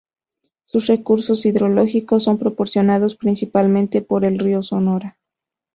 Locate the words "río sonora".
4.39-5.19